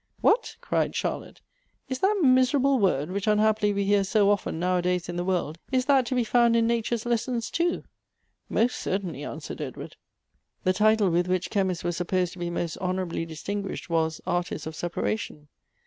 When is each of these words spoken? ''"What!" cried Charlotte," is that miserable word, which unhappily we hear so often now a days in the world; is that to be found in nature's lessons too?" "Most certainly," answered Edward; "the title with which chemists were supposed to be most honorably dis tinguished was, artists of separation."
''"What!" 0.21 0.57
cried 0.61 0.95
Charlotte," 0.95 1.41
is 1.87 1.99
that 1.99 2.21
miserable 2.23 2.79
word, 2.79 3.11
which 3.11 3.27
unhappily 3.27 3.71
we 3.71 3.83
hear 3.83 4.03
so 4.03 4.31
often 4.31 4.59
now 4.59 4.77
a 4.77 4.81
days 4.81 5.07
in 5.07 5.15
the 5.15 5.23
world; 5.23 5.59
is 5.71 5.85
that 5.85 6.07
to 6.07 6.15
be 6.15 6.23
found 6.23 6.55
in 6.55 6.65
nature's 6.65 7.05
lessons 7.05 7.51
too?" 7.51 7.83
"Most 8.49 8.77
certainly," 8.77 9.23
answered 9.23 9.61
Edward; 9.61 9.97
"the 10.63 10.73
title 10.73 11.11
with 11.11 11.27
which 11.27 11.51
chemists 11.51 11.83
were 11.83 11.91
supposed 11.91 12.33
to 12.33 12.39
be 12.39 12.49
most 12.49 12.77
honorably 12.77 13.27
dis 13.27 13.43
tinguished 13.43 13.89
was, 13.89 14.19
artists 14.25 14.65
of 14.65 14.75
separation." 14.75 15.49